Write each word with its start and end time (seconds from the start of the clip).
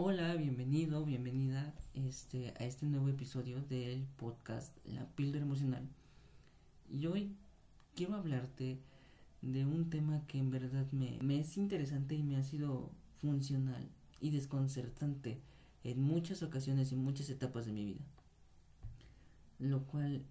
Hola, 0.00 0.36
bienvenido, 0.36 1.04
bienvenida 1.04 1.74
este, 1.92 2.54
a 2.60 2.64
este 2.66 2.86
nuevo 2.86 3.08
episodio 3.08 3.60
del 3.62 4.06
podcast 4.16 4.72
La 4.84 5.04
píldora 5.08 5.44
emocional. 5.44 5.88
Y 6.88 7.06
hoy 7.06 7.34
quiero 7.96 8.14
hablarte 8.14 8.78
de 9.42 9.66
un 9.66 9.90
tema 9.90 10.24
que 10.28 10.38
en 10.38 10.52
verdad 10.52 10.86
me, 10.92 11.18
me 11.20 11.40
es 11.40 11.56
interesante 11.56 12.14
y 12.14 12.22
me 12.22 12.36
ha 12.36 12.44
sido 12.44 12.92
funcional 13.20 13.88
y 14.20 14.30
desconcertante 14.30 15.40
en 15.82 16.00
muchas 16.00 16.44
ocasiones 16.44 16.92
y 16.92 16.94
muchas 16.94 17.28
etapas 17.28 17.66
de 17.66 17.72
mi 17.72 17.84
vida. 17.84 18.04
Lo 19.58 19.82
cual, 19.82 20.22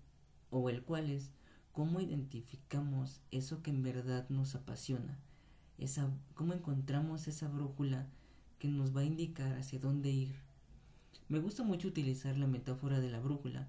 o 0.50 0.70
el 0.70 0.82
cual 0.82 1.10
es 1.10 1.30
cómo 1.74 2.00
identificamos 2.00 3.20
eso 3.32 3.62
que 3.64 3.72
en 3.72 3.84
verdad 3.84 4.30
nos 4.30 4.56
apasiona, 4.56 5.20
esa, 5.78 6.10
cómo 6.36 6.54
encontramos 6.54 7.28
esa 7.28 7.50
brújula 7.50 8.08
que 8.60 8.68
nos 8.68 8.96
va 8.96 9.02
a 9.02 9.06
indicar 9.06 9.54
hacia 9.58 9.80
dónde 9.80 10.10
ir. 10.10 10.36
Me 11.30 11.40
gusta 11.40 11.64
mucho 11.64 11.88
utilizar 11.88 12.38
la 12.38 12.48
metáfora 12.48 13.00
de 13.00 13.10
la 13.10 13.20
brújula, 13.20 13.68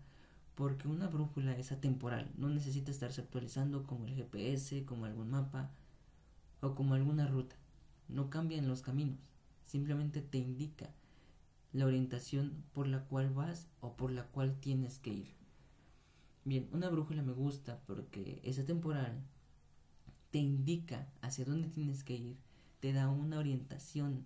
porque 0.54 0.88
una 0.88 1.08
brújula 1.08 1.56
es 1.56 1.72
atemporal, 1.72 2.30
no 2.36 2.48
necesita 2.48 2.90
estarse 2.90 3.20
actualizando 3.20 3.86
como 3.86 4.06
el 4.06 4.14
GPS, 4.14 4.84
como 4.84 5.04
algún 5.04 5.30
mapa 5.30 5.70
o 6.60 6.74
como 6.74 6.94
alguna 6.94 7.26
ruta. 7.26 7.56
No 8.08 8.30
cambian 8.30 8.68
los 8.68 8.82
caminos, 8.82 9.18
simplemente 9.64 10.22
te 10.22 10.38
indica 10.38 10.90
la 11.72 11.86
orientación 11.86 12.64
por 12.72 12.86
la 12.86 13.04
cual 13.04 13.30
vas 13.30 13.68
o 13.80 13.94
por 13.96 14.10
la 14.10 14.24
cual 14.24 14.58
tienes 14.60 14.98
que 14.98 15.12
ir. 15.12 15.28
Bien, 16.44 16.68
una 16.72 16.88
brújula 16.88 17.22
me 17.22 17.32
gusta 17.32 17.80
porque 17.86 18.40
es 18.42 18.58
atemporal, 18.58 19.20
te 20.30 20.38
indica 20.38 21.06
hacia 21.20 21.44
dónde 21.44 21.68
tienes 21.68 22.04
que 22.04 22.16
ir, 22.16 22.36
te 22.80 22.92
da 22.92 23.08
una 23.08 23.38
orientación 23.38 24.24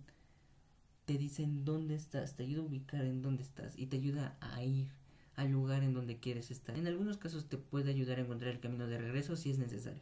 te 1.12 1.18
dicen 1.18 1.66
dónde 1.66 1.94
estás, 1.94 2.36
te 2.36 2.44
ayuda 2.44 2.62
a 2.62 2.64
ubicar 2.64 3.04
en 3.04 3.20
dónde 3.20 3.42
estás 3.42 3.78
y 3.78 3.84
te 3.84 3.98
ayuda 3.98 4.34
a 4.40 4.62
ir 4.64 4.88
al 5.36 5.50
lugar 5.50 5.82
en 5.82 5.92
donde 5.92 6.18
quieres 6.18 6.50
estar. 6.50 6.74
En 6.74 6.86
algunos 6.86 7.18
casos 7.18 7.50
te 7.50 7.58
puede 7.58 7.90
ayudar 7.90 8.16
a 8.16 8.22
encontrar 8.22 8.50
el 8.50 8.60
camino 8.60 8.86
de 8.86 8.96
regreso 8.96 9.36
si 9.36 9.50
es 9.50 9.58
necesario. 9.58 10.00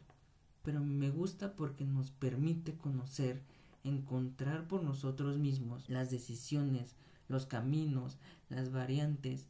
Pero 0.63 0.79
me 0.79 1.09
gusta 1.09 1.57
porque 1.57 1.83
nos 1.83 2.11
permite 2.11 2.75
conocer, 2.75 3.41
encontrar 3.83 4.69
por 4.69 4.83
nosotros 4.83 5.37
mismos 5.37 5.89
las 5.89 6.11
decisiones, 6.11 6.95
los 7.27 7.45
caminos, 7.45 8.15
las 8.47 8.71
variantes, 8.71 9.47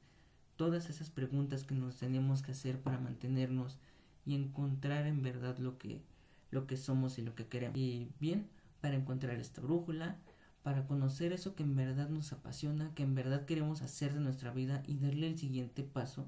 todas 0.55 0.89
esas 0.89 1.11
preguntas 1.11 1.63
que 1.63 1.75
nos 1.75 1.97
tenemos 1.97 2.41
que 2.41 2.53
hacer 2.53 2.81
para 2.81 2.97
mantenernos 2.97 3.77
y 4.25 4.33
encontrar 4.33 5.05
en 5.05 5.21
verdad 5.21 5.59
lo 5.59 5.77
que 5.77 6.01
lo 6.49 6.65
que 6.65 6.75
somos 6.75 7.19
y 7.19 7.21
lo 7.21 7.35
que 7.35 7.45
queremos. 7.45 7.77
Y 7.77 8.09
bien, 8.19 8.49
para 8.81 8.95
encontrar 8.95 9.35
esta 9.35 9.61
brújula, 9.61 10.17
para 10.63 10.85
conocer 10.85 11.33
eso 11.33 11.55
que 11.55 11.63
en 11.63 11.75
verdad 11.75 12.09
nos 12.09 12.33
apasiona, 12.33 12.93
que 12.93 13.03
en 13.03 13.15
verdad 13.15 13.45
queremos 13.45 13.81
hacer 13.81 14.13
de 14.13 14.19
nuestra 14.19 14.51
vida 14.51 14.83
y 14.87 14.97
darle 14.97 15.27
el 15.27 15.37
siguiente 15.37 15.83
paso, 15.83 16.27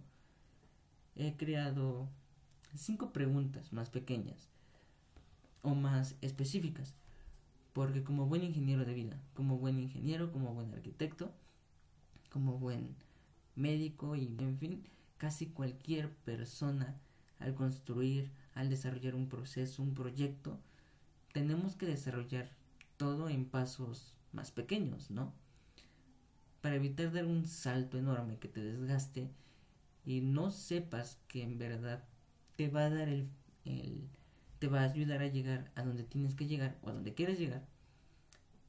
he 1.15 1.35
creado 1.35 2.07
cinco 2.75 3.11
preguntas 3.11 3.71
más 3.73 3.89
pequeñas 3.89 4.49
o 5.61 5.75
más 5.75 6.15
específicas. 6.21 6.93
Porque 7.73 8.03
como 8.03 8.27
buen 8.27 8.43
ingeniero 8.43 8.85
de 8.85 8.93
vida, 8.93 9.19
como 9.33 9.57
buen 9.57 9.79
ingeniero, 9.79 10.31
como 10.31 10.53
buen 10.53 10.71
arquitecto, 10.73 11.31
como 12.29 12.57
buen 12.57 12.95
médico 13.55 14.15
y 14.15 14.35
en 14.39 14.57
fin, 14.57 14.83
casi 15.17 15.47
cualquier 15.47 16.11
persona 16.11 16.95
al 17.39 17.55
construir, 17.55 18.31
al 18.53 18.69
desarrollar 18.69 19.15
un 19.15 19.27
proceso, 19.27 19.81
un 19.81 19.93
proyecto, 19.93 20.59
tenemos 21.33 21.75
que 21.75 21.87
desarrollar 21.87 22.51
todo 22.97 23.29
en 23.29 23.45
pasos 23.45 24.13
más 24.33 24.51
pequeños, 24.51 25.11
¿no? 25.11 25.33
Para 26.61 26.75
evitar 26.75 27.11
dar 27.11 27.25
un 27.25 27.45
salto 27.45 27.97
enorme 27.97 28.37
que 28.39 28.47
te 28.47 28.63
desgaste 28.63 29.29
y 30.05 30.21
no 30.21 30.51
sepas 30.51 31.19
que 31.27 31.43
en 31.43 31.57
verdad 31.57 32.03
te 32.55 32.69
va 32.69 32.85
a 32.85 32.89
dar 32.89 33.09
el, 33.09 33.29
te 34.59 34.67
va 34.67 34.81
a 34.81 34.91
ayudar 34.91 35.21
a 35.21 35.27
llegar 35.27 35.71
a 35.75 35.83
donde 35.83 36.03
tienes 36.03 36.35
que 36.35 36.47
llegar 36.47 36.77
o 36.81 36.89
a 36.89 36.93
donde 36.93 37.13
quieres 37.13 37.39
llegar, 37.39 37.65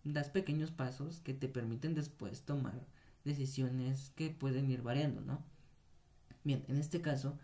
das 0.04 0.28
pequeños 0.28 0.70
pasos 0.70 1.20
que 1.20 1.34
te 1.34 1.48
permiten 1.48 1.94
después 1.94 2.42
tomar 2.42 2.80
decisiones 3.24 4.12
que 4.16 4.30
pueden 4.30 4.70
ir 4.70 4.82
variando, 4.82 5.20
¿no? 5.20 5.42
Bien, 6.44 6.64
en 6.68 6.76
este 6.76 7.00
caso, 7.00 7.38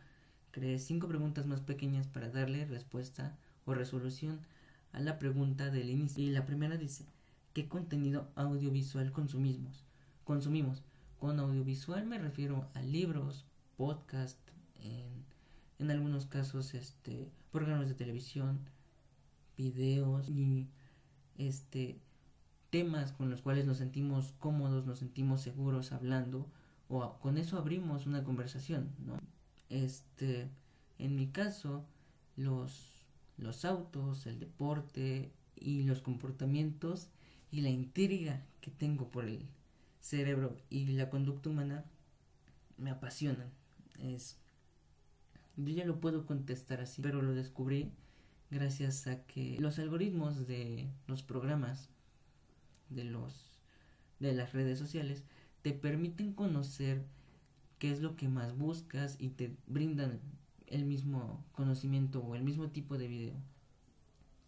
creé 0.50 0.78
cinco 0.78 1.08
preguntas 1.08 1.46
más 1.46 1.60
pequeñas 1.60 2.06
para 2.06 2.28
darle 2.28 2.66
respuesta 2.66 3.38
o 3.64 3.74
resolución 3.74 4.40
a 4.92 5.00
la 5.00 5.18
pregunta 5.18 5.70
del 5.70 5.88
inicio. 5.88 6.22
Y 6.22 6.30
la 6.30 6.44
primera 6.44 6.76
dice, 6.76 7.06
qué 7.52 7.68
contenido 7.68 8.28
audiovisual 8.36 9.12
consumimos. 9.12 9.84
consumimos. 10.24 10.82
Con 11.18 11.38
audiovisual 11.38 12.06
me 12.06 12.18
refiero 12.18 12.68
a 12.74 12.82
libros, 12.82 13.44
podcast, 13.76 14.38
en, 14.80 15.90
algunos 15.90 16.26
casos 16.26 16.74
este 16.74 17.30
programas 17.50 17.88
de 17.88 17.94
televisión, 17.94 18.60
videos 19.56 20.28
y 20.28 20.68
este 21.36 21.98
temas 22.70 23.12
con 23.12 23.30
los 23.30 23.42
cuales 23.42 23.66
nos 23.66 23.78
sentimos 23.78 24.32
cómodos, 24.38 24.86
nos 24.86 24.98
sentimos 24.98 25.40
seguros 25.40 25.92
hablando 25.92 26.46
o 26.88 27.18
con 27.18 27.38
eso 27.38 27.58
abrimos 27.58 28.06
una 28.06 28.22
conversación, 28.24 28.90
¿no? 29.04 29.18
Este, 29.68 30.48
en 30.98 31.16
mi 31.16 31.28
caso, 31.28 31.84
los 32.36 33.00
los 33.40 33.64
autos, 33.64 34.26
el 34.26 34.38
deporte 34.38 35.32
y 35.56 35.82
los 35.82 36.00
comportamientos 36.00 37.08
y 37.50 37.60
la 37.62 37.70
intriga 37.70 38.42
que 38.60 38.70
tengo 38.70 39.10
por 39.10 39.24
el 39.24 39.46
cerebro 40.00 40.56
y 40.70 40.86
la 40.86 41.10
conducta 41.10 41.50
humana 41.50 41.84
me 42.76 42.90
apasionan. 42.90 43.50
Es 43.98 44.36
yo 45.56 45.74
ya 45.74 45.84
lo 45.84 46.00
puedo 46.00 46.26
contestar 46.26 46.80
así, 46.80 47.02
pero 47.02 47.22
lo 47.22 47.34
descubrí 47.34 47.90
gracias 48.50 49.06
a 49.06 49.22
que 49.26 49.58
los 49.60 49.78
algoritmos 49.78 50.46
de 50.46 50.88
los 51.06 51.22
programas 51.22 51.88
de 52.88 53.04
los 53.04 53.58
de 54.18 54.32
las 54.32 54.52
redes 54.52 54.78
sociales 54.78 55.22
te 55.62 55.72
permiten 55.72 56.32
conocer 56.32 57.04
qué 57.78 57.90
es 57.90 58.00
lo 58.00 58.16
que 58.16 58.28
más 58.28 58.56
buscas 58.56 59.16
y 59.18 59.30
te 59.30 59.56
brindan 59.66 60.20
el 60.66 60.84
mismo 60.84 61.44
conocimiento 61.52 62.20
o 62.20 62.34
el 62.34 62.42
mismo 62.42 62.68
tipo 62.68 62.98
de 62.98 63.08
video. 63.08 63.34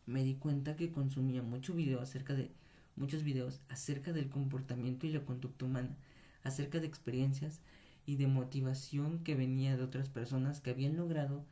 Me 0.06 0.24
di 0.24 0.34
cuenta 0.34 0.76
que 0.76 0.92
consumía 0.92 1.42
mucho 1.42 1.74
video 1.74 2.00
acerca 2.00 2.34
de 2.34 2.50
muchos 2.96 3.22
videos 3.22 3.60
acerca 3.68 4.12
del 4.12 4.28
comportamiento 4.28 5.06
y 5.06 5.12
la 5.12 5.24
conducta 5.24 5.64
humana, 5.64 5.96
acerca 6.44 6.80
de 6.80 6.86
experiencias 6.86 7.60
y 8.06 8.16
de 8.16 8.26
motivación 8.26 9.20
que 9.20 9.34
venía 9.34 9.76
de 9.76 9.82
otras 9.82 10.08
personas 10.08 10.60
que 10.60 10.70
habían 10.70 10.96
logrado 10.96 11.44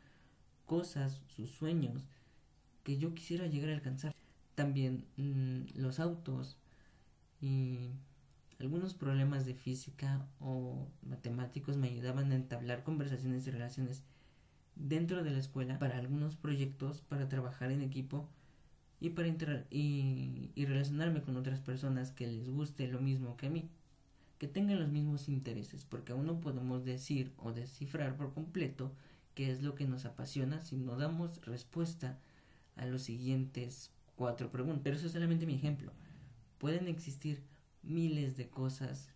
cosas, 0.66 1.20
sus 1.34 1.50
sueños, 1.50 2.02
que 2.84 2.98
yo 2.98 3.14
quisiera 3.14 3.46
llegar 3.46 3.70
a 3.70 3.74
alcanzar. 3.74 4.14
También 4.54 5.04
mm, 5.16 5.78
los 5.80 6.00
autos 6.00 6.56
y 7.40 7.90
algunos 8.58 8.94
problemas 8.94 9.46
de 9.46 9.54
física 9.54 10.26
o 10.38 10.86
matemáticos 11.02 11.76
me 11.76 11.88
ayudaban 11.88 12.30
a 12.30 12.34
entablar 12.34 12.82
conversaciones 12.82 13.46
y 13.46 13.50
relaciones 13.50 14.02
dentro 14.76 15.22
de 15.22 15.30
la 15.30 15.38
escuela 15.38 15.78
para 15.78 15.98
algunos 15.98 16.36
proyectos, 16.36 17.00
para 17.00 17.28
trabajar 17.28 17.70
en 17.70 17.80
equipo 17.80 18.28
y 19.00 19.10
para 19.10 19.28
entrar 19.28 19.66
y, 19.70 20.50
y 20.54 20.66
relacionarme 20.66 21.22
con 21.22 21.36
otras 21.36 21.60
personas 21.60 22.12
que 22.12 22.26
les 22.26 22.48
guste 22.48 22.86
lo 22.86 23.00
mismo 23.00 23.36
que 23.36 23.46
a 23.46 23.50
mí, 23.50 23.68
que 24.38 24.46
tengan 24.46 24.78
los 24.78 24.88
mismos 24.88 25.28
intereses, 25.28 25.84
porque 25.84 26.12
aún 26.12 26.26
no 26.26 26.40
podemos 26.40 26.84
decir 26.84 27.32
o 27.38 27.52
descifrar 27.52 28.16
por 28.16 28.32
completo 28.34 28.92
qué 29.34 29.50
es 29.50 29.62
lo 29.62 29.74
que 29.74 29.86
nos 29.86 30.04
apasiona 30.04 30.60
si 30.60 30.76
no 30.76 30.96
damos 30.96 31.44
respuesta 31.46 32.18
a 32.76 32.86
los 32.86 33.02
siguientes 33.02 33.90
cuatro 34.16 34.50
preguntas. 34.50 34.82
Pero 34.84 34.96
eso 34.96 35.06
es 35.06 35.12
solamente 35.12 35.46
mi 35.46 35.54
ejemplo. 35.54 35.92
Pueden 36.58 36.88
existir 36.88 37.42
miles 37.82 38.36
de 38.36 38.48
cosas 38.48 39.08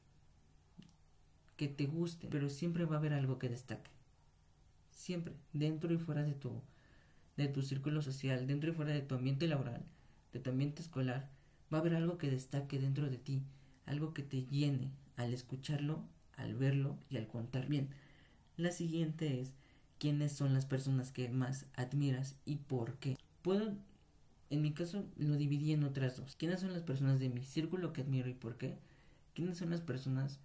que 1.56 1.68
te 1.68 1.86
gusten, 1.86 2.30
pero 2.30 2.48
siempre 2.48 2.84
va 2.84 2.96
a 2.96 2.98
haber 2.98 3.12
algo 3.12 3.38
que 3.38 3.48
destaque. 3.48 3.90
Siempre, 4.90 5.34
dentro 5.52 5.92
y 5.92 5.98
fuera 5.98 6.22
de 6.22 6.32
tu 6.32 6.62
de 7.36 7.48
tu 7.48 7.62
círculo 7.62 8.02
social, 8.02 8.46
dentro 8.46 8.70
y 8.70 8.74
fuera 8.74 8.92
de 8.92 9.02
tu 9.02 9.14
ambiente 9.14 9.46
laboral, 9.48 9.84
de 10.32 10.40
tu 10.40 10.50
ambiente 10.50 10.82
escolar, 10.82 11.28
va 11.72 11.78
a 11.78 11.80
haber 11.80 11.94
algo 11.94 12.18
que 12.18 12.30
destaque 12.30 12.78
dentro 12.78 13.08
de 13.10 13.18
ti, 13.18 13.42
algo 13.86 14.14
que 14.14 14.22
te 14.22 14.44
llene 14.46 14.90
al 15.16 15.34
escucharlo, 15.34 16.04
al 16.36 16.54
verlo 16.54 16.98
y 17.10 17.16
al 17.16 17.26
contar 17.26 17.66
bien. 17.66 17.88
La 18.56 18.70
siguiente 18.70 19.40
es 19.40 19.52
quiénes 19.98 20.32
son 20.32 20.54
las 20.54 20.66
personas 20.66 21.10
que 21.10 21.28
más 21.28 21.66
admiras 21.74 22.36
y 22.44 22.56
por 22.56 22.94
qué. 22.98 23.16
Puedo, 23.42 23.74
en 24.50 24.62
mi 24.62 24.72
caso, 24.72 25.04
lo 25.16 25.36
dividí 25.36 25.72
en 25.72 25.84
otras 25.84 26.16
dos. 26.16 26.36
¿Quiénes 26.36 26.60
son 26.60 26.72
las 26.72 26.82
personas 26.82 27.18
de 27.18 27.30
mi 27.30 27.42
círculo 27.42 27.92
que 27.92 28.02
admiro 28.02 28.28
y 28.28 28.34
por 28.34 28.56
qué? 28.56 28.78
¿Quiénes 29.34 29.58
son 29.58 29.70
las 29.70 29.80
personas 29.80 30.38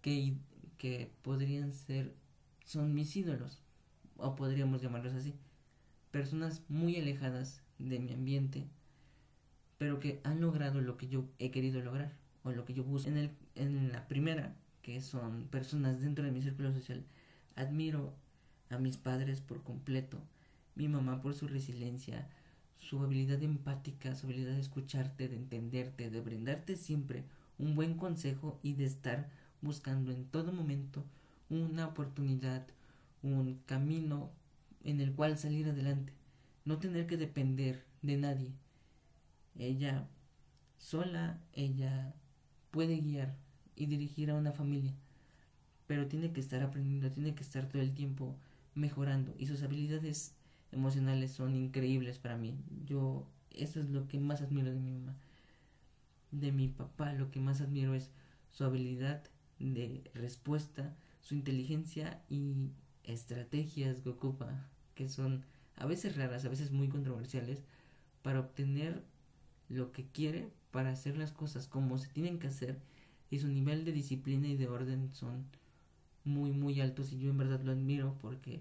que, 0.00 0.34
que 0.78 1.10
podrían 1.22 1.72
ser, 1.72 2.14
son 2.64 2.94
mis 2.94 3.16
ídolos? 3.16 3.60
O 4.16 4.36
podríamos 4.36 4.80
llamarlos 4.82 5.14
así 5.14 5.34
personas 6.12 6.62
muy 6.68 6.96
alejadas 6.96 7.62
de 7.78 7.98
mi 7.98 8.12
ambiente, 8.12 8.64
pero 9.78 9.98
que 9.98 10.20
han 10.22 10.40
logrado 10.40 10.80
lo 10.80 10.96
que 10.96 11.08
yo 11.08 11.24
he 11.40 11.50
querido 11.50 11.80
lograr 11.80 12.12
o 12.44 12.52
lo 12.52 12.64
que 12.64 12.74
yo 12.74 12.84
busco. 12.84 13.08
En, 13.08 13.16
el, 13.16 13.30
en 13.56 13.90
la 13.90 14.06
primera, 14.06 14.54
que 14.82 15.00
son 15.00 15.48
personas 15.48 16.00
dentro 16.00 16.24
de 16.24 16.30
mi 16.30 16.42
círculo 16.42 16.72
social, 16.72 17.02
admiro 17.56 18.14
a 18.70 18.78
mis 18.78 18.96
padres 18.96 19.40
por 19.40 19.62
completo, 19.64 20.18
mi 20.76 20.86
mamá 20.86 21.20
por 21.20 21.34
su 21.34 21.48
resiliencia, 21.48 22.28
su 22.78 23.00
habilidad 23.00 23.42
empática, 23.42 24.14
su 24.14 24.26
habilidad 24.26 24.52
de 24.52 24.60
escucharte, 24.60 25.28
de 25.28 25.36
entenderte, 25.36 26.10
de 26.10 26.20
brindarte 26.20 26.76
siempre 26.76 27.24
un 27.58 27.74
buen 27.74 27.94
consejo 27.96 28.58
y 28.62 28.74
de 28.74 28.84
estar 28.84 29.30
buscando 29.60 30.12
en 30.12 30.24
todo 30.26 30.52
momento 30.52 31.04
una 31.48 31.86
oportunidad, 31.86 32.66
un 33.22 33.60
camino 33.66 34.30
en 34.84 35.00
el 35.00 35.12
cual 35.12 35.38
salir 35.38 35.68
adelante, 35.68 36.12
no 36.64 36.78
tener 36.78 37.06
que 37.06 37.16
depender 37.16 37.84
de 38.02 38.16
nadie. 38.16 38.52
Ella 39.58 40.08
sola, 40.78 41.40
ella 41.52 42.14
puede 42.70 42.98
guiar 42.98 43.36
y 43.76 43.86
dirigir 43.86 44.30
a 44.30 44.34
una 44.34 44.52
familia, 44.52 44.94
pero 45.86 46.06
tiene 46.06 46.32
que 46.32 46.40
estar 46.40 46.62
aprendiendo, 46.62 47.10
tiene 47.12 47.34
que 47.34 47.42
estar 47.42 47.68
todo 47.68 47.82
el 47.82 47.94
tiempo 47.94 48.36
mejorando 48.74 49.34
y 49.38 49.46
sus 49.46 49.62
habilidades 49.62 50.34
emocionales 50.72 51.32
son 51.32 51.54
increíbles 51.54 52.18
para 52.18 52.36
mí. 52.36 52.56
Yo 52.86 53.26
eso 53.50 53.80
es 53.80 53.90
lo 53.90 54.08
que 54.08 54.18
más 54.18 54.42
admiro 54.42 54.70
de 54.72 54.80
mi 54.80 54.92
mamá. 54.92 55.14
De 56.30 56.50
mi 56.52 56.68
papá 56.68 57.12
lo 57.12 57.30
que 57.30 57.40
más 57.40 57.60
admiro 57.60 57.94
es 57.94 58.10
su 58.50 58.64
habilidad 58.64 59.22
de 59.58 60.02
respuesta, 60.14 60.96
su 61.20 61.34
inteligencia 61.34 62.22
y 62.28 62.70
estrategias 63.04 64.00
que 64.00 64.08
ocupa, 64.08 64.68
que 64.94 65.08
son 65.08 65.44
a 65.76 65.86
veces 65.86 66.16
raras, 66.16 66.44
a 66.44 66.48
veces 66.48 66.70
muy 66.70 66.88
controversiales, 66.88 67.62
para 68.22 68.40
obtener 68.40 69.02
lo 69.68 69.92
que 69.92 70.04
quiere, 70.06 70.50
para 70.70 70.90
hacer 70.90 71.16
las 71.16 71.32
cosas 71.32 71.66
como 71.66 71.98
se 71.98 72.08
tienen 72.08 72.38
que 72.38 72.48
hacer, 72.48 72.78
y 73.30 73.38
su 73.38 73.48
nivel 73.48 73.84
de 73.84 73.92
disciplina 73.92 74.48
y 74.48 74.56
de 74.56 74.68
orden 74.68 75.10
son 75.12 75.46
muy, 76.24 76.52
muy 76.52 76.80
altos, 76.80 77.12
y 77.12 77.18
yo 77.18 77.30
en 77.30 77.38
verdad 77.38 77.60
lo 77.62 77.72
admiro 77.72 78.16
porque 78.20 78.60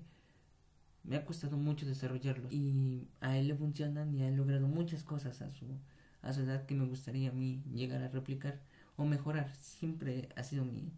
me 1.03 1.15
ha 1.15 1.25
costado 1.25 1.57
mucho 1.57 1.85
desarrollarlo, 1.85 2.47
y 2.51 3.07
a 3.19 3.37
él 3.37 3.47
le 3.47 3.55
funcionan 3.55 4.13
y 4.13 4.23
ha 4.23 4.31
logrado 4.31 4.67
muchas 4.67 5.03
cosas 5.03 5.41
a 5.41 5.51
su, 5.51 5.65
a 6.21 6.33
su 6.33 6.41
edad 6.41 6.65
que 6.65 6.75
me 6.75 6.85
gustaría 6.85 7.29
a 7.29 7.33
mí 7.33 7.61
llegar 7.73 8.01
a 8.01 8.07
replicar 8.07 8.59
o 8.97 9.05
mejorar. 9.05 9.53
Siempre 9.55 10.29
ha 10.35 10.43
sido 10.43 10.63
mi, 10.63 10.91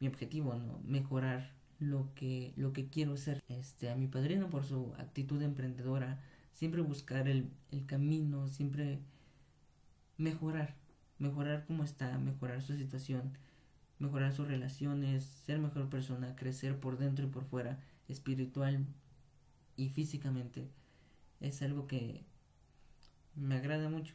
mi 0.00 0.08
objetivo, 0.08 0.54
¿no? 0.54 0.80
Mejorar 0.84 1.52
lo 1.90 2.14
que, 2.14 2.52
lo 2.56 2.72
que 2.72 2.88
quiero 2.88 3.16
ser. 3.16 3.42
Este, 3.48 3.90
a 3.90 3.96
mi 3.96 4.06
padrino 4.08 4.50
por 4.50 4.64
su 4.64 4.92
actitud 4.98 5.40
emprendedora, 5.42 6.20
siempre 6.52 6.80
buscar 6.82 7.28
el, 7.28 7.50
el 7.70 7.86
camino, 7.86 8.48
siempre 8.48 9.00
mejorar, 10.16 10.74
mejorar 11.18 11.64
cómo 11.66 11.84
está, 11.84 12.18
mejorar 12.18 12.62
su 12.62 12.76
situación, 12.76 13.36
mejorar 13.98 14.32
sus 14.32 14.48
relaciones, 14.48 15.24
ser 15.24 15.58
mejor 15.58 15.88
persona, 15.88 16.36
crecer 16.36 16.78
por 16.78 16.98
dentro 16.98 17.26
y 17.26 17.28
por 17.28 17.44
fuera, 17.44 17.80
espiritual 18.08 18.86
y 19.76 19.88
físicamente. 19.88 20.68
Es 21.40 21.62
algo 21.62 21.86
que 21.86 22.22
me 23.34 23.56
agrada 23.56 23.88
mucho. 23.88 24.14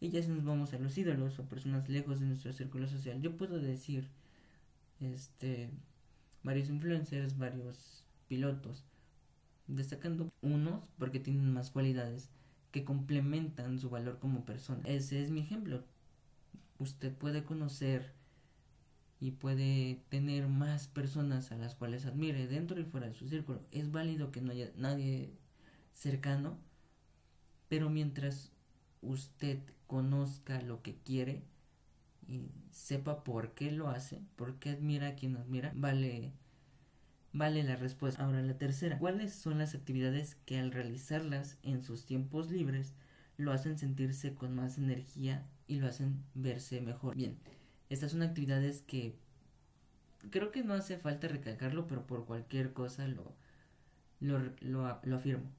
Y 0.00 0.10
ya 0.10 0.22
si 0.22 0.28
nos 0.28 0.44
vamos 0.44 0.72
a 0.74 0.78
los 0.78 0.96
ídolos 0.98 1.38
o 1.38 1.48
personas 1.48 1.88
lejos 1.88 2.20
de 2.20 2.26
nuestro 2.26 2.52
círculo 2.52 2.86
social, 2.86 3.20
yo 3.22 3.36
puedo 3.36 3.58
decir, 3.58 4.08
este, 5.00 5.70
varios 6.46 6.68
influencers, 6.68 7.36
varios 7.36 8.04
pilotos, 8.28 8.84
destacando 9.66 10.30
unos 10.42 10.84
porque 10.96 11.18
tienen 11.18 11.52
más 11.52 11.72
cualidades 11.72 12.30
que 12.70 12.84
complementan 12.84 13.80
su 13.80 13.90
valor 13.90 14.20
como 14.20 14.44
persona. 14.44 14.80
Ese 14.84 15.24
es 15.24 15.30
mi 15.30 15.40
ejemplo. 15.40 15.82
Usted 16.78 17.12
puede 17.12 17.42
conocer 17.42 18.12
y 19.18 19.32
puede 19.32 20.04
tener 20.08 20.46
más 20.46 20.86
personas 20.86 21.50
a 21.50 21.56
las 21.56 21.74
cuales 21.74 22.06
admire 22.06 22.46
dentro 22.46 22.78
y 22.78 22.84
fuera 22.84 23.08
de 23.08 23.14
su 23.14 23.28
círculo. 23.28 23.60
Es 23.72 23.90
válido 23.90 24.30
que 24.30 24.40
no 24.40 24.52
haya 24.52 24.70
nadie 24.76 25.32
cercano, 25.94 26.58
pero 27.68 27.90
mientras 27.90 28.52
usted 29.02 29.58
conozca 29.88 30.62
lo 30.62 30.80
que 30.80 30.94
quiere 30.94 31.42
y 32.28 32.50
sepa 32.70 33.24
por 33.24 33.54
qué 33.54 33.70
lo 33.70 33.88
hace, 33.88 34.20
por 34.36 34.58
qué 34.58 34.70
admira 34.70 35.08
a 35.08 35.14
quien 35.14 35.36
admira, 35.36 35.72
vale 35.74 36.32
vale 37.32 37.62
la 37.62 37.76
respuesta. 37.76 38.24
Ahora 38.24 38.42
la 38.42 38.58
tercera, 38.58 38.98
¿cuáles 38.98 39.34
son 39.34 39.58
las 39.58 39.74
actividades 39.74 40.36
que 40.46 40.58
al 40.58 40.72
realizarlas 40.72 41.58
en 41.62 41.82
sus 41.82 42.06
tiempos 42.06 42.50
libres 42.50 42.94
lo 43.36 43.52
hacen 43.52 43.78
sentirse 43.78 44.34
con 44.34 44.54
más 44.54 44.78
energía 44.78 45.46
y 45.66 45.76
lo 45.78 45.86
hacen 45.86 46.24
verse 46.34 46.80
mejor? 46.80 47.14
Bien, 47.14 47.38
estas 47.90 48.12
son 48.12 48.22
actividades 48.22 48.82
que 48.82 49.14
creo 50.30 50.50
que 50.50 50.64
no 50.64 50.74
hace 50.74 50.96
falta 50.98 51.28
recalcarlo, 51.28 51.86
pero 51.86 52.06
por 52.06 52.24
cualquier 52.24 52.72
cosa 52.72 53.06
lo, 53.06 53.34
lo, 54.20 54.38
lo, 54.60 54.98
lo 55.02 55.16
afirmo 55.16 55.50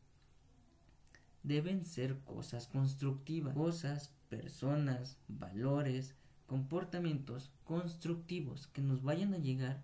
deben 1.48 1.86
ser 1.86 2.20
cosas 2.25 2.68
constructivas, 2.68 3.56
cosas, 3.56 4.13
personas, 4.30 5.18
valores, 5.28 6.13
comportamientos 6.48 7.52
constructivos 7.64 8.68
que 8.68 8.82
nos 8.82 9.04
vayan 9.04 9.34
a 9.34 9.38
llegar, 9.38 9.84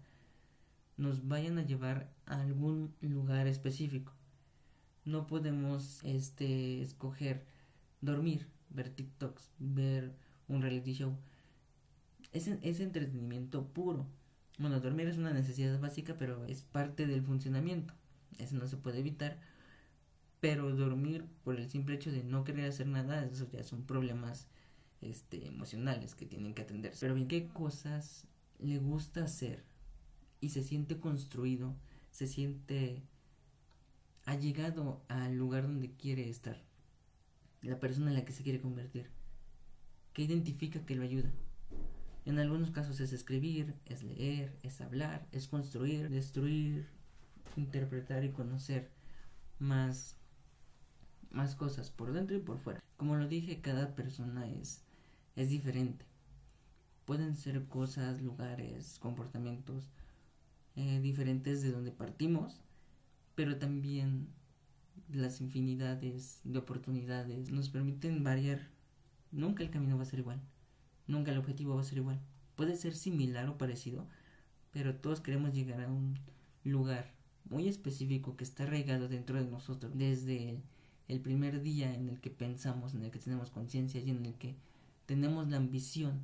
nos 0.97 1.27
vayan 1.27 1.57
a 1.59 1.65
llevar 1.65 2.09
a 2.25 2.41
algún 2.41 2.93
lugar 3.01 3.47
específico. 3.47 4.13
No 5.05 5.27
podemos 5.27 6.03
este 6.03 6.81
escoger 6.81 7.45
dormir, 8.01 8.47
ver 8.69 8.89
TikToks, 8.89 9.51
ver 9.59 10.15
un 10.47 10.61
reality 10.61 10.93
show. 10.93 11.13
Es, 12.31 12.47
es 12.47 12.79
entretenimiento 12.79 13.67
puro. 13.67 14.07
Bueno, 14.57 14.79
dormir 14.79 15.07
es 15.07 15.17
una 15.17 15.33
necesidad 15.33 15.79
básica, 15.79 16.15
pero 16.17 16.45
es 16.45 16.63
parte 16.63 17.05
del 17.05 17.21
funcionamiento. 17.21 17.93
Eso 18.39 18.55
no 18.55 18.67
se 18.67 18.77
puede 18.77 18.99
evitar 18.99 19.37
pero 20.43 20.75
dormir 20.75 21.23
por 21.45 21.55
el 21.55 21.69
simple 21.69 21.95
hecho 21.95 22.11
de 22.11 22.21
no 22.21 22.43
querer 22.43 22.65
hacer 22.65 22.85
nada, 22.85 23.23
eso 23.23 23.47
ya 23.49 23.63
son 23.63 23.83
problemas 23.83 24.49
este, 25.03 25.47
emocionales 25.47 26.15
que 26.15 26.25
tienen 26.25 26.53
que 26.53 26.63
atenderse. 26.63 26.99
Pero 27.01 27.15
bien, 27.15 27.27
¿qué 27.27 27.47
cosas 27.47 28.27
le 28.59 28.77
gusta 28.77 29.23
hacer 29.23 29.63
y 30.41 30.49
se 30.49 30.63
siente 30.63 30.99
construido, 30.99 31.75
se 32.11 32.27
siente 32.27 33.03
allegado 34.25 35.03
al 35.07 35.35
lugar 35.35 35.63
donde 35.63 35.91
quiere 35.91 36.29
estar? 36.29 36.61
La 37.61 37.79
persona 37.79 38.09
en 38.09 38.15
la 38.15 38.25
que 38.25 38.33
se 38.33 38.43
quiere 38.43 38.61
convertir. 38.61 39.09
¿Qué 40.13 40.23
identifica 40.23 40.85
que 40.85 40.95
lo 40.95 41.03
ayuda? 41.03 41.31
En 42.25 42.39
algunos 42.39 42.71
casos 42.71 42.99
es 42.99 43.13
escribir, 43.13 43.73
es 43.85 44.03
leer, 44.03 44.57
es 44.63 44.79
hablar, 44.79 45.27
es 45.31 45.47
construir, 45.47 46.09
destruir, 46.09 46.87
interpretar 47.57 48.23
y 48.23 48.31
conocer 48.31 48.89
más 49.59 50.17
más 51.33 51.55
cosas 51.55 51.89
por 51.89 52.13
dentro 52.13 52.37
y 52.37 52.39
por 52.39 52.59
fuera. 52.59 52.81
Como 52.95 53.15
lo 53.15 53.27
dije, 53.27 53.59
cada 53.59 53.95
persona 53.95 54.47
es, 54.49 54.82
es 55.35 55.49
diferente. 55.49 56.05
Pueden 57.05 57.35
ser 57.35 57.65
cosas, 57.65 58.21
lugares, 58.21 58.97
comportamientos 58.99 59.89
eh, 60.75 60.99
diferentes 61.01 61.61
de 61.61 61.71
donde 61.71 61.91
partimos, 61.91 62.61
pero 63.35 63.57
también 63.57 64.27
las 65.11 65.41
infinidades 65.41 66.39
de 66.43 66.59
oportunidades 66.59 67.51
nos 67.51 67.69
permiten 67.69 68.23
variar. 68.23 68.69
Nunca 69.31 69.63
el 69.63 69.69
camino 69.69 69.97
va 69.97 70.03
a 70.03 70.07
ser 70.07 70.19
igual, 70.19 70.39
nunca 71.07 71.31
el 71.31 71.37
objetivo 71.37 71.75
va 71.75 71.81
a 71.81 71.85
ser 71.85 71.97
igual. 71.97 72.19
Puede 72.55 72.75
ser 72.75 72.95
similar 72.95 73.49
o 73.49 73.57
parecido, 73.57 74.07
pero 74.71 74.95
todos 74.95 75.21
queremos 75.21 75.53
llegar 75.53 75.81
a 75.81 75.87
un 75.87 76.17
lugar 76.63 77.11
muy 77.49 77.67
específico 77.67 78.37
que 78.37 78.43
está 78.43 78.63
arraigado 78.63 79.07
dentro 79.09 79.43
de 79.43 79.49
nosotros, 79.49 79.91
desde 79.95 80.61
el 81.07 81.19
primer 81.19 81.61
día 81.61 81.93
en 81.93 82.09
el 82.09 82.19
que 82.21 82.29
pensamos, 82.29 82.93
en 82.93 83.03
el 83.03 83.11
que 83.11 83.19
tenemos 83.19 83.49
conciencia 83.49 84.01
y 84.01 84.09
en 84.09 84.25
el 84.25 84.35
que 84.35 84.55
tenemos 85.05 85.49
la 85.49 85.57
ambición 85.57 86.21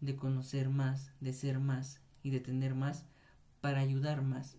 de 0.00 0.16
conocer 0.16 0.68
más, 0.68 1.12
de 1.20 1.32
ser 1.32 1.58
más 1.58 2.00
y 2.22 2.30
de 2.30 2.40
tener 2.40 2.74
más 2.74 3.04
para 3.60 3.80
ayudar 3.80 4.22
más. 4.22 4.56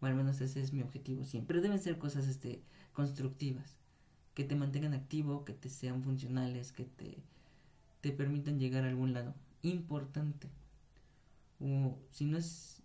O 0.00 0.06
al 0.06 0.14
menos 0.14 0.40
ese 0.40 0.60
es 0.60 0.72
mi 0.72 0.82
objetivo 0.82 1.24
siempre. 1.24 1.48
Pero 1.48 1.62
deben 1.62 1.78
ser 1.78 1.98
cosas 1.98 2.26
este, 2.26 2.62
constructivas, 2.92 3.76
que 4.34 4.44
te 4.44 4.56
mantengan 4.56 4.94
activo, 4.94 5.44
que 5.44 5.52
te 5.52 5.68
sean 5.68 6.02
funcionales, 6.02 6.72
que 6.72 6.84
te, 6.84 7.18
te 8.00 8.12
permitan 8.12 8.58
llegar 8.58 8.84
a 8.84 8.88
algún 8.88 9.12
lado. 9.12 9.34
Importante. 9.62 10.48
O 11.60 11.98
si 12.10 12.24
no 12.24 12.38
es 12.38 12.82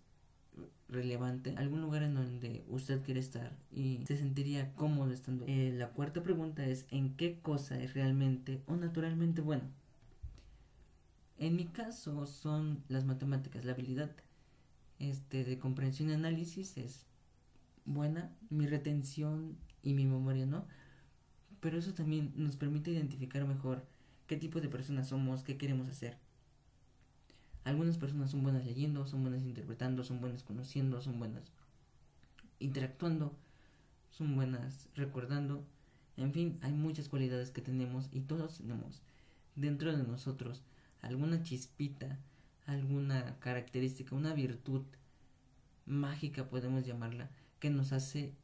relevante, 0.88 1.54
algún 1.56 1.82
lugar 1.82 2.02
en 2.02 2.14
donde 2.14 2.64
usted 2.68 3.02
quiere 3.02 3.20
estar 3.20 3.52
y 3.70 4.04
se 4.06 4.16
sentiría 4.16 4.72
cómodo 4.74 5.12
estando. 5.12 5.44
Eh, 5.46 5.72
la 5.76 5.90
cuarta 5.90 6.22
pregunta 6.22 6.64
es 6.66 6.86
¿en 6.90 7.14
qué 7.14 7.40
cosa 7.40 7.80
es 7.80 7.94
realmente 7.94 8.62
o 8.66 8.76
naturalmente 8.76 9.40
bueno? 9.40 9.64
En 11.38 11.54
mi 11.54 11.66
caso 11.66 12.26
son 12.26 12.82
las 12.88 13.04
matemáticas, 13.04 13.64
la 13.64 13.72
habilidad 13.72 14.10
este, 14.98 15.44
de 15.44 15.58
comprensión 15.58 16.10
y 16.10 16.12
análisis 16.12 16.76
es 16.76 17.06
buena, 17.84 18.32
mi 18.50 18.66
retención 18.66 19.56
y 19.82 19.94
mi 19.94 20.04
memoria 20.04 20.46
no, 20.46 20.66
pero 21.60 21.78
eso 21.78 21.94
también 21.94 22.32
nos 22.34 22.56
permite 22.56 22.90
identificar 22.90 23.46
mejor 23.46 23.84
qué 24.26 24.36
tipo 24.36 24.60
de 24.60 24.68
personas 24.68 25.08
somos, 25.08 25.44
qué 25.44 25.56
queremos 25.56 25.88
hacer. 25.88 26.18
Algunas 27.64 27.98
personas 27.98 28.30
son 28.30 28.42
buenas 28.42 28.64
leyendo, 28.64 29.06
son 29.06 29.22
buenas 29.22 29.42
interpretando, 29.42 30.02
son 30.02 30.20
buenas 30.20 30.42
conociendo, 30.42 31.00
son 31.00 31.18
buenas 31.18 31.52
interactuando, 32.58 33.32
son 34.10 34.34
buenas 34.34 34.88
recordando. 34.96 35.64
En 36.16 36.32
fin, 36.32 36.58
hay 36.62 36.72
muchas 36.72 37.08
cualidades 37.08 37.52
que 37.52 37.60
tenemos 37.60 38.08
y 38.10 38.20
todos 38.20 38.58
tenemos 38.58 39.02
dentro 39.54 39.96
de 39.96 40.02
nosotros 40.02 40.62
alguna 41.02 41.42
chispita, 41.42 42.18
alguna 42.66 43.38
característica, 43.40 44.14
una 44.14 44.34
virtud 44.34 44.82
mágica 45.86 46.48
podemos 46.48 46.86
llamarla, 46.86 47.30
que 47.60 47.70
nos 47.70 47.92
hace 47.92 48.34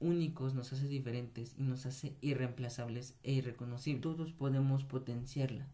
únicos, 0.00 0.54
nos 0.54 0.72
hace 0.72 0.86
diferentes 0.86 1.54
y 1.58 1.62
nos 1.62 1.86
hace 1.86 2.16
irreemplazables 2.20 3.14
e 3.22 3.32
irreconocibles. 3.32 4.02
Todos 4.02 4.32
podemos 4.32 4.84
potenciarla, 4.84 5.66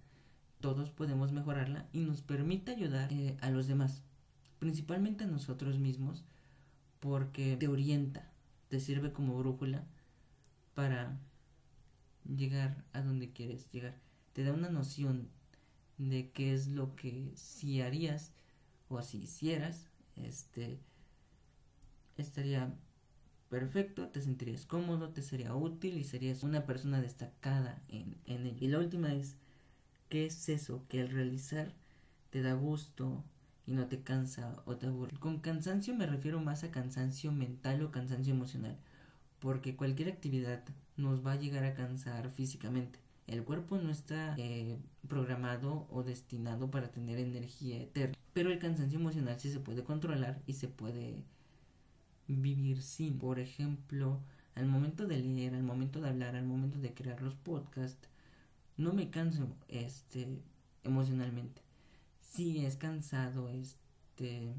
todos 0.60 0.90
podemos 0.90 1.32
mejorarla 1.32 1.88
y 1.92 2.00
nos 2.00 2.22
permite 2.22 2.72
ayudar 2.72 3.12
eh, 3.12 3.36
a 3.40 3.50
los 3.50 3.66
demás, 3.66 4.02
principalmente 4.58 5.24
a 5.24 5.28
nosotros 5.28 5.78
mismos, 5.78 6.24
porque 7.00 7.56
te 7.56 7.68
orienta, 7.68 8.30
te 8.68 8.78
sirve 8.78 9.12
como 9.12 9.36
brújula 9.38 9.84
para 10.74 11.18
llegar 12.24 12.84
a 12.92 13.02
donde 13.02 13.32
quieres 13.32 13.70
llegar. 13.72 13.96
Te 14.32 14.44
da 14.44 14.52
una 14.52 14.70
noción 14.70 15.28
de 16.08 16.30
qué 16.30 16.54
es 16.54 16.68
lo 16.68 16.96
que 16.96 17.30
si 17.36 17.82
harías 17.82 18.32
o 18.88 19.02
si 19.02 19.18
hicieras, 19.18 19.86
este 20.16 20.78
estaría 22.16 22.72
perfecto, 23.50 24.08
te 24.08 24.22
sentirías 24.22 24.64
cómodo, 24.64 25.10
te 25.10 25.22
sería 25.22 25.54
útil 25.54 25.98
y 25.98 26.04
serías 26.04 26.42
una 26.42 26.64
persona 26.66 27.00
destacada 27.00 27.82
en, 27.88 28.16
en 28.26 28.46
ello. 28.46 28.58
Y 28.60 28.68
la 28.68 28.78
última 28.78 29.12
es, 29.12 29.36
¿qué 30.08 30.26
es 30.26 30.48
eso 30.48 30.86
que 30.88 31.02
al 31.02 31.10
realizar 31.10 31.74
te 32.30 32.42
da 32.42 32.54
gusto 32.54 33.22
y 33.66 33.72
no 33.72 33.86
te 33.86 34.02
cansa 34.02 34.62
o 34.64 34.76
te 34.76 34.86
aburre? 34.86 35.18
Con 35.18 35.40
cansancio 35.40 35.94
me 35.94 36.06
refiero 36.06 36.40
más 36.40 36.64
a 36.64 36.70
cansancio 36.70 37.30
mental 37.32 37.82
o 37.82 37.90
cansancio 37.90 38.32
emocional, 38.32 38.78
porque 39.38 39.76
cualquier 39.76 40.08
actividad 40.08 40.64
nos 40.96 41.24
va 41.26 41.32
a 41.32 41.40
llegar 41.40 41.64
a 41.64 41.74
cansar 41.74 42.30
físicamente. 42.30 43.09
El 43.30 43.44
cuerpo 43.44 43.78
no 43.78 43.90
está 43.90 44.34
eh, 44.38 44.76
programado 45.06 45.86
o 45.88 46.02
destinado 46.02 46.68
para 46.68 46.90
tener 46.90 47.20
energía 47.20 47.80
eterna, 47.80 48.16
pero 48.32 48.50
el 48.50 48.58
cansancio 48.58 48.98
emocional 48.98 49.38
sí 49.38 49.52
se 49.52 49.60
puede 49.60 49.84
controlar 49.84 50.42
y 50.48 50.54
se 50.54 50.66
puede 50.66 51.22
vivir 52.26 52.82
sin. 52.82 53.18
Por 53.18 53.38
ejemplo, 53.38 54.18
al 54.56 54.66
momento 54.66 55.06
de 55.06 55.18
leer, 55.18 55.54
al 55.54 55.62
momento 55.62 56.00
de 56.00 56.08
hablar, 56.08 56.34
al 56.34 56.44
momento 56.44 56.80
de 56.80 56.92
crear 56.92 57.22
los 57.22 57.36
podcasts, 57.36 58.08
no 58.76 58.92
me 58.92 59.10
canso 59.10 59.46
este 59.68 60.26
emocionalmente. 60.82 61.62
Sí 62.20 62.64
es 62.64 62.74
cansado 62.74 63.48
este 63.48 64.52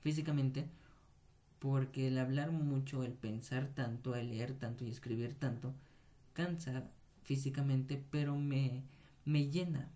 físicamente 0.00 0.68
porque 1.58 2.06
el 2.06 2.18
hablar 2.18 2.52
mucho, 2.52 3.02
el 3.02 3.14
pensar 3.14 3.66
tanto, 3.74 4.14
el 4.14 4.30
leer 4.30 4.52
tanto 4.52 4.84
y 4.84 4.90
escribir 4.90 5.34
tanto 5.34 5.74
cansa 6.34 6.84
físicamente, 7.22 8.02
pero 8.10 8.36
me 8.36 8.84
me 9.24 9.50
llena. 9.50 9.90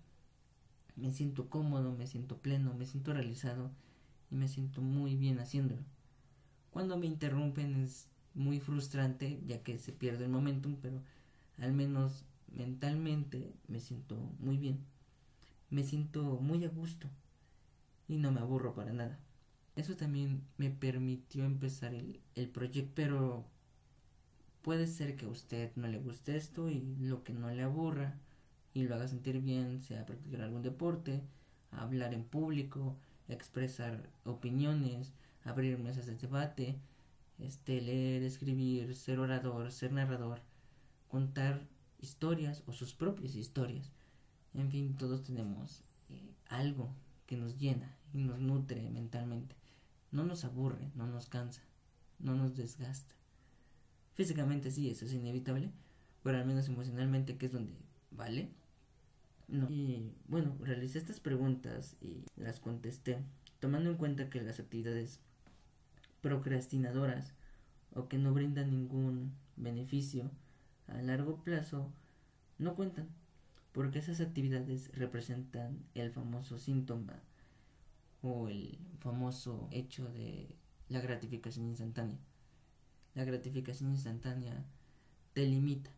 Me 0.96 1.12
siento 1.12 1.50
cómodo, 1.50 1.92
me 1.92 2.06
siento 2.06 2.38
pleno, 2.38 2.74
me 2.74 2.86
siento 2.86 3.12
realizado 3.12 3.70
y 4.30 4.36
me 4.36 4.48
siento 4.48 4.80
muy 4.80 5.14
bien 5.16 5.38
haciéndolo. 5.38 5.82
Cuando 6.70 6.96
me 6.96 7.06
interrumpen 7.06 7.76
es 7.76 8.08
muy 8.34 8.60
frustrante 8.60 9.40
ya 9.46 9.62
que 9.62 9.78
se 9.78 9.92
pierde 9.92 10.24
el 10.24 10.30
momentum, 10.30 10.76
pero 10.80 11.02
al 11.58 11.72
menos 11.72 12.24
mentalmente 12.54 13.52
me 13.68 13.80
siento 13.80 14.16
muy 14.38 14.56
bien. 14.56 14.78
Me 15.70 15.82
siento 15.84 16.22
muy 16.40 16.64
a 16.64 16.68
gusto 16.68 17.08
y 18.08 18.16
no 18.16 18.32
me 18.32 18.40
aburro 18.40 18.74
para 18.74 18.92
nada. 18.92 19.18
Eso 19.74 19.96
también 19.96 20.42
me 20.56 20.70
permitió 20.70 21.44
empezar 21.44 21.94
el, 21.94 22.20
el 22.34 22.48
proyecto, 22.48 22.92
pero 22.94 23.44
puede 24.66 24.88
ser 24.88 25.14
que 25.14 25.26
a 25.26 25.28
usted 25.28 25.70
no 25.76 25.86
le 25.86 26.00
guste 26.00 26.36
esto 26.36 26.68
y 26.68 26.80
lo 26.98 27.22
que 27.22 27.32
no 27.32 27.48
le 27.48 27.62
aburra 27.62 28.18
y 28.74 28.82
lo 28.82 28.96
haga 28.96 29.06
sentir 29.06 29.40
bien, 29.40 29.80
sea 29.80 30.04
practicar 30.04 30.40
algún 30.40 30.62
deporte, 30.62 31.22
hablar 31.70 32.12
en 32.12 32.24
público, 32.24 32.96
expresar 33.28 34.10
opiniones, 34.24 35.12
abrir 35.44 35.78
mesas 35.78 36.06
de 36.06 36.16
debate, 36.16 36.74
este, 37.38 37.80
leer, 37.80 38.24
escribir, 38.24 38.96
ser 38.96 39.20
orador, 39.20 39.70
ser 39.70 39.92
narrador, 39.92 40.40
contar 41.06 41.62
historias 42.00 42.64
o 42.66 42.72
sus 42.72 42.92
propias 42.92 43.36
historias. 43.36 43.92
En 44.52 44.68
fin, 44.68 44.96
todos 44.96 45.22
tenemos 45.22 45.84
eh, 46.10 46.34
algo 46.48 46.90
que 47.26 47.36
nos 47.36 47.56
llena 47.56 47.94
y 48.12 48.18
nos 48.18 48.40
nutre 48.40 48.90
mentalmente. 48.90 49.54
No 50.10 50.24
nos 50.24 50.44
aburre, 50.44 50.90
no 50.96 51.06
nos 51.06 51.28
cansa, 51.28 51.62
no 52.18 52.34
nos 52.34 52.56
desgasta. 52.56 53.15
Físicamente 54.16 54.70
sí, 54.70 54.90
eso 54.90 55.04
es 55.04 55.12
inevitable, 55.12 55.70
pero 56.22 56.38
al 56.38 56.46
menos 56.46 56.66
emocionalmente, 56.68 57.36
que 57.36 57.46
es 57.46 57.52
donde 57.52 57.74
vale. 58.10 58.48
No. 59.46 59.68
Y 59.70 60.10
bueno, 60.26 60.56
realicé 60.60 60.98
estas 60.98 61.20
preguntas 61.20 61.96
y 62.00 62.24
las 62.34 62.58
contesté, 62.58 63.18
tomando 63.60 63.90
en 63.90 63.96
cuenta 63.96 64.28
que 64.30 64.42
las 64.42 64.58
actividades 64.58 65.20
procrastinadoras 66.22 67.34
o 67.94 68.08
que 68.08 68.18
no 68.18 68.32
brindan 68.32 68.70
ningún 68.70 69.32
beneficio 69.56 70.30
a 70.88 71.00
largo 71.02 71.44
plazo 71.44 71.92
no 72.58 72.74
cuentan 72.74 73.08
porque 73.72 73.98
esas 73.98 74.22
actividades 74.22 74.90
representan 74.94 75.84
el 75.94 76.10
famoso 76.10 76.56
síntoma 76.58 77.20
o 78.22 78.48
el 78.48 78.78
famoso 78.98 79.68
hecho 79.70 80.10
de 80.12 80.56
la 80.88 81.00
gratificación 81.00 81.66
instantánea. 81.66 82.16
La 83.16 83.24
gratificación 83.24 83.92
instantánea 83.92 84.62
te 85.32 85.46
limita, 85.46 85.90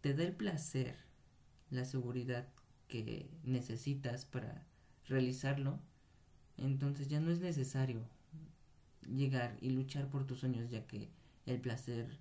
te 0.00 0.14
da 0.14 0.22
el 0.22 0.32
placer, 0.32 0.96
la 1.70 1.84
seguridad 1.84 2.46
que 2.86 3.28
necesitas 3.42 4.24
para 4.24 4.64
realizarlo, 5.08 5.80
entonces 6.56 7.08
ya 7.08 7.18
no 7.18 7.32
es 7.32 7.40
necesario 7.40 8.00
llegar 9.12 9.58
y 9.60 9.70
luchar 9.70 10.08
por 10.08 10.24
tus 10.24 10.38
sueños 10.38 10.70
ya 10.70 10.86
que 10.86 11.10
el 11.46 11.60
placer 11.60 12.16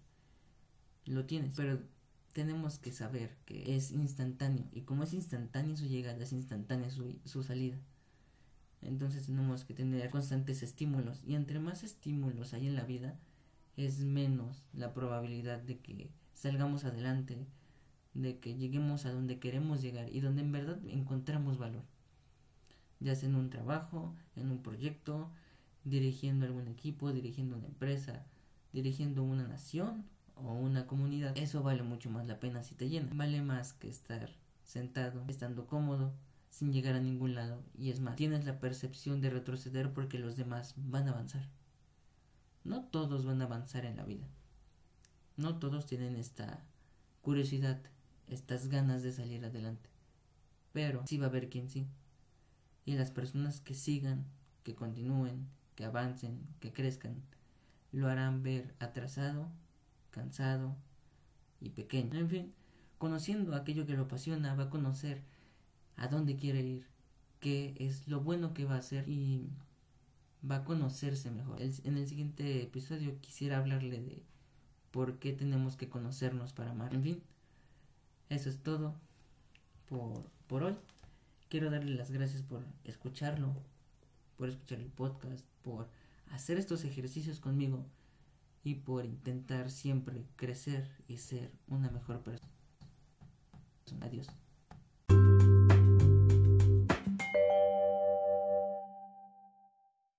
lo 1.05 1.27
tienes. 1.27 1.51
Pero 1.55 1.79
tenemos 2.33 2.79
que 2.79 2.91
saber 2.91 3.37
que 3.45 3.75
es 3.75 3.91
instantáneo 3.91 4.65
y 4.71 4.81
como 4.81 5.03
es 5.03 5.13
instantáneo 5.13 5.77
su 5.77 5.85
llegada, 5.85 6.23
es 6.23 6.33
instantánea 6.33 6.89
su, 6.89 7.15
su 7.25 7.43
salida. 7.43 7.77
Entonces 8.81 9.27
tenemos 9.27 9.65
que 9.65 9.75
tener 9.75 10.09
constantes 10.09 10.63
estímulos 10.63 11.21
y 11.27 11.35
entre 11.35 11.59
más 11.59 11.83
estímulos 11.83 12.55
hay 12.55 12.65
en 12.65 12.75
la 12.75 12.85
vida 12.85 13.19
es 13.77 13.99
menos 13.99 14.63
la 14.73 14.93
probabilidad 14.93 15.59
de 15.59 15.79
que 15.79 16.09
salgamos 16.33 16.85
adelante, 16.85 17.45
de 18.13 18.39
que 18.39 18.55
lleguemos 18.55 19.05
a 19.05 19.11
donde 19.11 19.39
queremos 19.39 19.81
llegar 19.81 20.09
y 20.09 20.21
donde 20.21 20.41
en 20.41 20.51
verdad 20.51 20.79
encontramos 20.87 21.57
valor. 21.57 21.83
Ya 22.99 23.15
sea 23.15 23.29
en 23.29 23.35
un 23.35 23.49
trabajo, 23.49 24.15
en 24.35 24.51
un 24.51 24.63
proyecto, 24.63 25.29
dirigiendo 25.83 26.45
algún 26.45 26.67
equipo, 26.67 27.11
dirigiendo 27.11 27.57
una 27.57 27.67
empresa, 27.67 28.25
dirigiendo 28.73 29.23
una 29.23 29.47
nación 29.47 30.05
o 30.35 30.53
una 30.53 30.87
comunidad, 30.87 31.37
eso 31.37 31.61
vale 31.63 31.83
mucho 31.83 32.09
más 32.09 32.25
la 32.25 32.39
pena 32.39 32.63
si 32.63 32.75
te 32.75 32.89
llena. 32.89 33.09
Vale 33.13 33.41
más 33.41 33.73
que 33.73 33.89
estar 33.89 34.29
sentado, 34.63 35.23
estando 35.27 35.67
cómodo, 35.67 36.13
sin 36.49 36.71
llegar 36.71 36.95
a 36.95 37.01
ningún 37.01 37.35
lado. 37.35 37.61
Y 37.77 37.91
es 37.91 37.99
más, 37.99 38.15
tienes 38.15 38.45
la 38.45 38.59
percepción 38.59 39.21
de 39.21 39.29
retroceder 39.29 39.93
porque 39.93 40.19
los 40.19 40.37
demás 40.37 40.73
van 40.77 41.07
a 41.07 41.11
avanzar. 41.11 41.47
No 42.65 42.83
todos 42.83 43.25
van 43.25 43.41
a 43.41 43.45
avanzar 43.45 43.85
en 43.85 43.95
la 43.95 44.03
vida. 44.03 44.27
No 45.37 45.59
todos 45.59 45.85
tienen 45.85 46.15
esta 46.15 46.63
curiosidad, 47.21 47.79
estas 48.27 48.67
ganas 48.67 49.03
de 49.03 49.11
salir 49.11 49.45
adelante. 49.45 49.89
Pero 50.73 51.05
sí 51.05 51.17
va 51.17 51.27
a 51.27 51.29
haber 51.29 51.49
quien 51.49 51.69
sí. 51.69 51.87
Y 52.83 52.95
las 52.95 53.11
personas 53.11 53.61
que 53.61 53.75
sigan, 53.75 54.25
que 54.63 54.73
continúen, 54.73 55.47
que 55.75 55.85
avancen, 55.85 56.39
que 56.59 56.73
crezcan, 56.73 57.21
lo 57.91 58.07
harán 58.09 58.41
ver 58.41 58.73
atrasado, 58.79 59.47
cansado 60.09 60.75
y 61.61 61.69
pequeño. 61.69 62.17
En 62.17 62.29
fin, 62.29 62.53
conociendo 62.97 63.55
aquello 63.55 63.85
que 63.85 63.95
lo 63.95 64.03
apasiona, 64.03 64.55
va 64.55 64.63
a 64.63 64.69
conocer 64.71 65.21
a 65.97 66.07
dónde 66.07 66.35
quiere 66.35 66.61
ir, 66.61 66.87
qué 67.39 67.75
es 67.77 68.07
lo 68.07 68.21
bueno 68.21 68.55
que 68.55 68.65
va 68.65 68.75
a 68.75 68.79
hacer 68.79 69.07
y 69.07 69.49
va 70.49 70.57
a 70.57 70.63
conocerse 70.63 71.31
mejor. 71.31 71.61
en 71.61 71.97
el 71.97 72.07
siguiente 72.07 72.63
episodio 72.63 73.19
quisiera 73.21 73.57
hablarle 73.57 74.01
de 74.01 74.23
por 74.91 75.19
qué 75.19 75.33
tenemos 75.33 75.75
que 75.75 75.89
conocernos 75.89 76.53
para 76.53 76.71
amar. 76.71 76.93
En 76.93 77.03
fin, 77.03 77.23
eso 78.29 78.49
es 78.49 78.57
todo 78.57 78.95
por, 79.89 80.23
por 80.47 80.63
hoy. 80.63 80.75
Quiero 81.49 81.69
darle 81.69 81.95
las 81.95 82.11
gracias 82.11 82.41
por 82.41 82.63
escucharlo, 82.83 83.53
por 84.37 84.49
escuchar 84.49 84.79
el 84.79 84.87
podcast, 84.87 85.45
por 85.63 85.87
hacer 86.31 86.57
estos 86.57 86.83
ejercicios 86.83 87.39
conmigo 87.39 87.85
y 88.63 88.75
por 88.75 89.05
intentar 89.05 89.69
siempre 89.69 90.25
crecer 90.35 90.89
y 91.07 91.17
ser 91.17 91.51
una 91.67 91.89
mejor 91.89 92.21
persona. 92.21 92.51
Adiós. 94.01 94.27